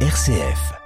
[0.00, 0.85] RCF.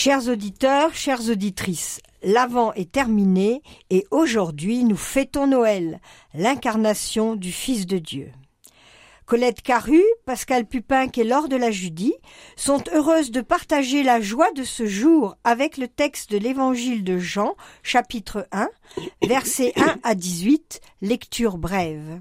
[0.00, 6.00] Chers auditeurs, chères auditrices, l'Avent est terminé et aujourd'hui nous fêtons Noël,
[6.34, 8.30] l'incarnation du Fils de Dieu.
[9.26, 12.14] Colette Caru, Pascal Pupin et Laure de la Judie
[12.54, 17.18] sont heureuses de partager la joie de ce jour avec le texte de l'Évangile de
[17.18, 18.68] Jean, chapitre 1,
[19.26, 22.20] versets 1 à 18, lecture brève.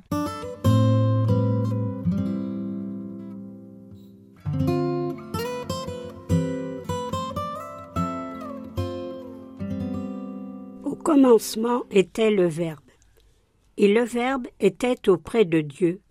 [11.08, 12.84] Commencement était le Verbe.
[13.78, 16.02] Et le Verbe était auprès de Dieu,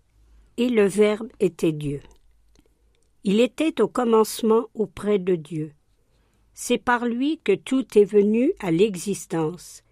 [0.57, 1.99] et le Verbe était Dieu.
[3.23, 5.71] Il était au commencement auprès de Dieu.
[6.55, 9.83] C'est par lui que tout est venu à l'existence,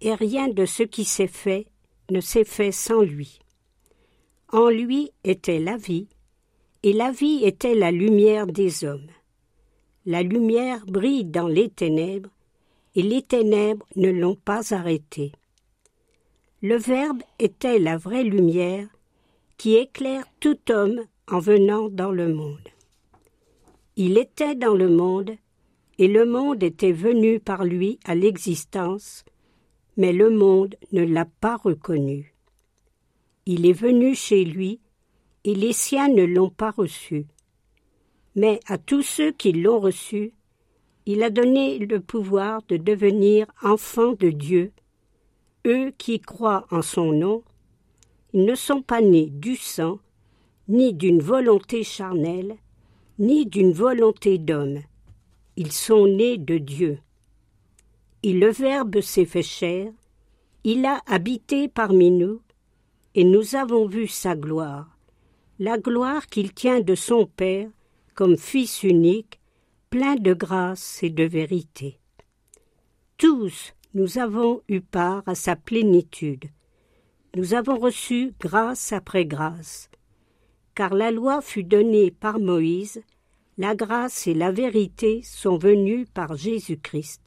[0.00, 1.66] et rien de ce qui s'est fait
[2.10, 3.40] ne s'est fait sans lui.
[4.50, 6.08] En lui était la vie,
[6.82, 9.10] et la vie était la lumière des hommes.
[10.06, 12.30] La lumière brille dans les ténèbres,
[12.98, 15.30] et les ténèbres ne l'ont pas arrêté.
[16.62, 18.88] Le Verbe était la vraie lumière
[19.56, 22.68] qui éclaire tout homme en venant dans le monde.
[23.94, 25.30] Il était dans le monde,
[25.98, 29.24] et le monde était venu par lui à l'existence,
[29.96, 32.34] mais le monde ne l'a pas reconnu.
[33.46, 34.80] Il est venu chez lui,
[35.44, 37.26] et les siens ne l'ont pas reçu.
[38.34, 40.32] Mais à tous ceux qui l'ont reçu,
[41.10, 44.72] il a donné le pouvoir de devenir enfants de Dieu.
[45.66, 47.42] Eux qui croient en son nom,
[48.34, 50.00] ils ne sont pas nés du sang,
[50.68, 52.58] ni d'une volonté charnelle,
[53.18, 54.80] ni d'une volonté d'homme.
[55.56, 56.98] Ils sont nés de Dieu.
[58.22, 59.90] Et le Verbe s'est fait chair,
[60.62, 62.42] il a habité parmi nous,
[63.14, 64.98] et nous avons vu sa gloire,
[65.58, 67.70] la gloire qu'il tient de son Père
[68.14, 69.37] comme Fils unique,
[69.90, 71.98] plein de grâce et de vérité.
[73.16, 76.44] Tous nous avons eu part à sa plénitude.
[77.34, 79.88] Nous avons reçu grâce après grâce.
[80.74, 83.02] Car la loi fut donnée par Moïse,
[83.56, 87.22] la grâce et la vérité sont venues par Jésus-Christ.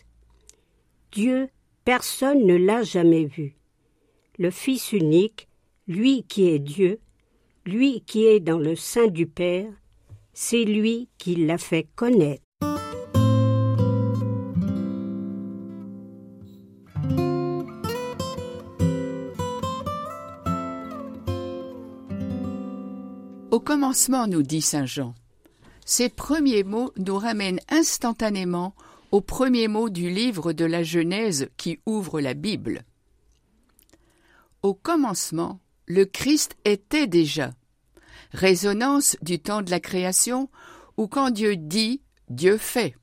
[1.11, 1.49] Dieu,
[1.83, 3.55] personne ne l'a jamais vu.
[4.37, 5.49] Le Fils unique,
[5.87, 6.99] lui qui est Dieu,
[7.65, 9.73] lui qui est dans le sein du Père,
[10.33, 12.43] c'est lui qui l'a fait connaître.
[23.61, 25.15] Commencement, nous dit Saint Jean.
[25.85, 28.75] Ces premiers mots nous ramènent instantanément
[29.11, 32.83] aux premiers mots du livre de la Genèse qui ouvre la Bible.
[34.63, 37.51] Au commencement, le Christ était déjà.
[38.31, 40.49] Résonance du temps de la création,
[40.97, 42.95] où quand Dieu dit, Dieu fait.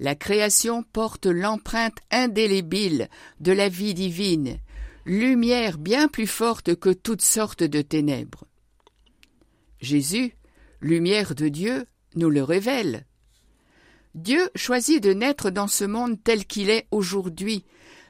[0.00, 3.08] La création porte l'empreinte indélébile
[3.38, 4.58] de la vie divine,
[5.04, 8.44] lumière bien plus forte que toutes sortes de ténèbres.
[9.82, 10.36] Jésus,
[10.80, 13.04] lumière de Dieu, nous le révèle.
[14.14, 17.64] Dieu choisit de naître dans ce monde tel qu'il est aujourd'hui,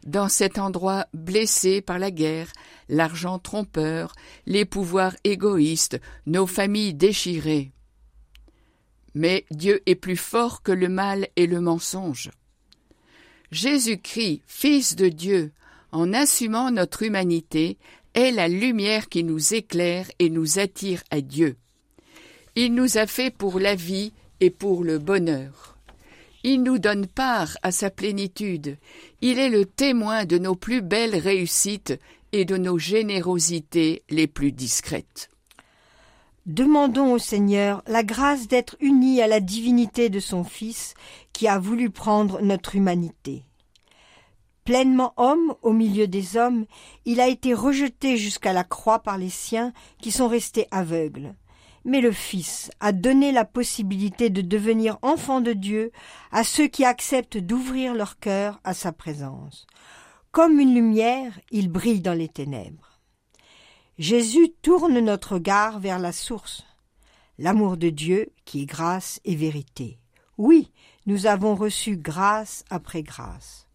[0.05, 2.53] dans cet endroit blessé par la guerre,
[2.89, 4.13] l'argent trompeur,
[4.47, 7.73] les pouvoirs égoïstes, nos familles déchirées.
[9.15, 12.31] Mais Dieu est plus fort que le mal et le mensonge.
[13.51, 15.53] Jésus-Christ, Fils de Dieu,
[15.91, 17.79] en assumant notre humanité,
[18.15, 21.57] est la lumière qui nous éclaire et nous attire à Dieu.
[22.55, 25.79] Il nous a fait pour la vie et pour le bonheur.
[26.45, 28.77] Il nous donne part à sa plénitude.
[29.23, 31.99] Il est le témoin de nos plus belles réussites
[32.33, 35.31] et de nos générosités les plus discrètes.
[36.45, 40.93] Demandons au Seigneur la grâce d'être unis à la divinité de son Fils
[41.33, 43.45] qui a voulu prendre notre humanité.
[44.65, 46.67] Pleinement homme au milieu des hommes,
[47.07, 51.35] il a été rejeté jusqu'à la croix par les siens qui sont restés aveugles.
[51.85, 55.91] Mais le Fils a donné la possibilité de devenir enfant de Dieu
[56.31, 59.67] à ceux qui acceptent d'ouvrir leur cœur à sa présence.
[60.31, 63.01] Comme une lumière, il brille dans les ténèbres.
[63.99, 66.65] Jésus tourne notre regard vers la source.
[67.39, 69.99] l'amour de Dieu qui est grâce et vérité.
[70.39, 70.71] Oui,
[71.07, 73.67] nous avons reçu grâce après grâce.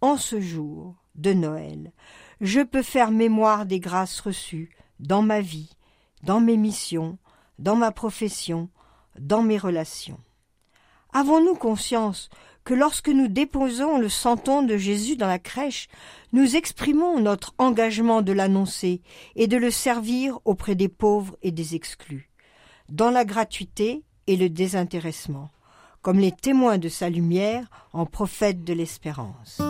[0.00, 1.92] En ce jour de Noël,
[2.40, 4.70] je peux faire mémoire des grâces reçues
[5.00, 5.70] dans ma vie,
[6.22, 7.18] dans mes missions,
[7.60, 8.68] dans ma profession,
[9.18, 10.18] dans mes relations.
[11.12, 12.30] Avons-nous conscience
[12.64, 15.88] que lorsque nous déposons le santon de Jésus dans la crèche,
[16.32, 19.02] nous exprimons notre engagement de l'annoncer
[19.36, 22.30] et de le servir auprès des pauvres et des exclus,
[22.88, 25.50] dans la gratuité et le désintéressement,
[26.02, 29.60] comme les témoins de sa lumière en prophètes de l'espérance.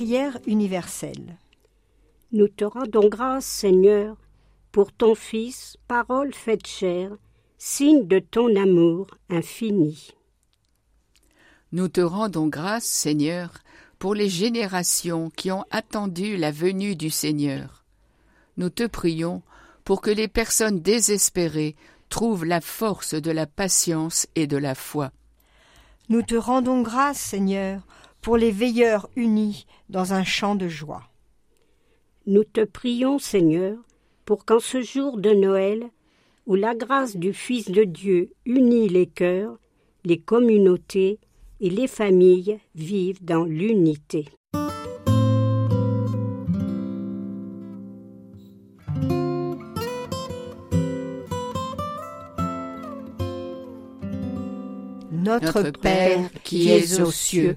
[0.00, 1.36] Prière universelle.
[2.32, 4.16] Nous te rendons grâce, Seigneur,
[4.72, 7.10] pour ton Fils, parole faite chair,
[7.58, 10.12] signe de ton amour infini.
[11.72, 13.52] Nous te rendons grâce, Seigneur,
[13.98, 17.84] pour les générations qui ont attendu la venue du Seigneur.
[18.56, 19.42] Nous te prions
[19.84, 21.76] pour que les personnes désespérées
[22.08, 25.12] trouvent la force de la patience et de la foi.
[26.08, 27.82] Nous te rendons grâce, Seigneur,
[28.20, 31.04] pour les veilleurs unis dans un chant de joie.
[32.26, 33.76] Nous te prions, Seigneur,
[34.24, 35.90] pour qu'en ce jour de Noël,
[36.46, 39.58] où la grâce du Fils de Dieu unit les cœurs,
[40.04, 41.18] les communautés
[41.60, 44.26] et les familles vivent dans l'unité.
[55.12, 57.56] Notre Père qui es aux cieux,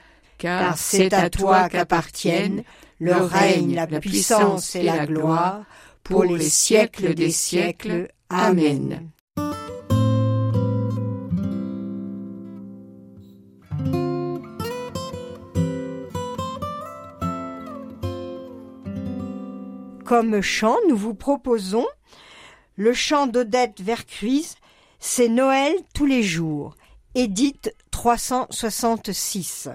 [0.41, 2.63] car c'est à toi qu'appartiennent
[2.99, 5.65] le règne, la puissance et la gloire
[6.03, 8.07] pour les siècles des siècles.
[8.31, 9.07] Amen.
[20.03, 21.85] Comme chant, nous vous proposons
[22.75, 24.55] le chant d'Odette Vercruise,
[24.99, 26.75] c'est Noël tous les jours.
[27.13, 29.69] Édite 366.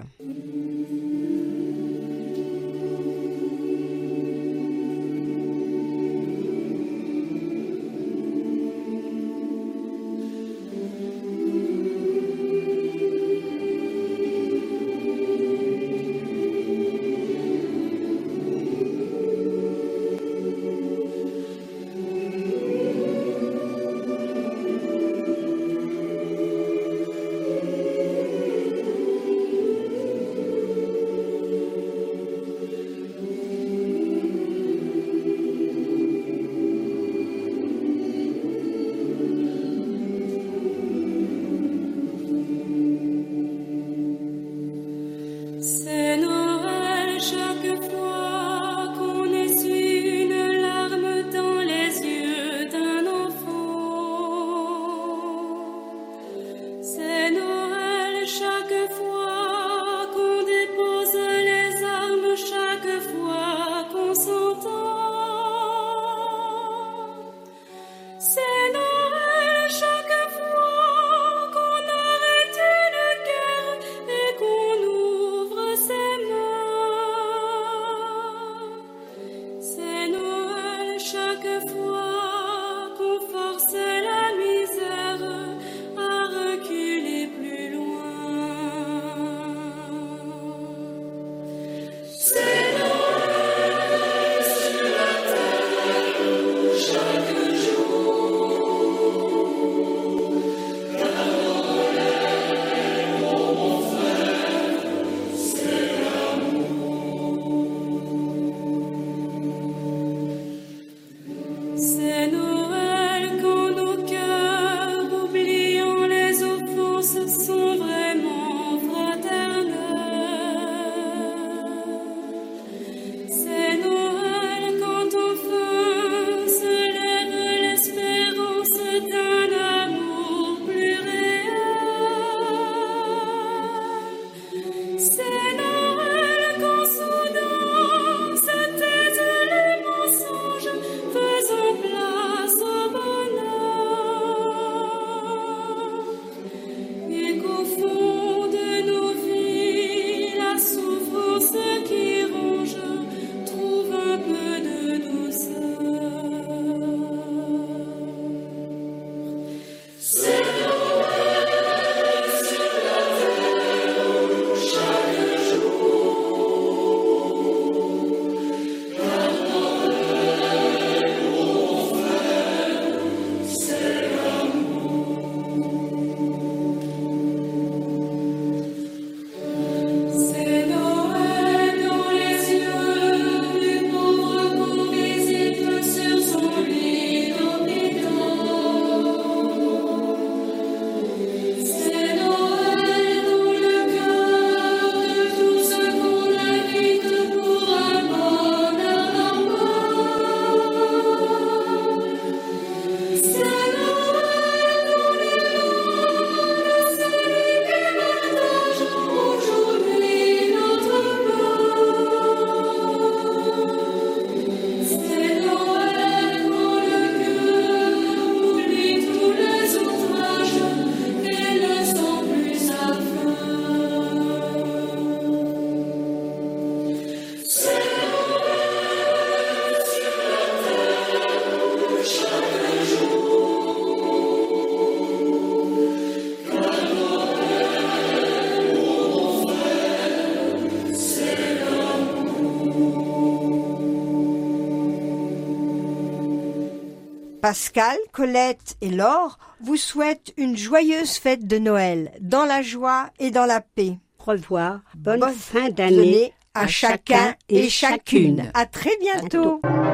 [247.41, 253.31] Pascal, Colette et Laure vous souhaitent une joyeuse fête de Noël, dans la joie et
[253.31, 253.99] dans la paix.
[254.27, 254.81] Au revoir.
[254.97, 258.51] Bonne, Bonne fin d'année à chacun et chacune.
[258.55, 259.61] À très bientôt.
[259.63, 259.86] bientôt.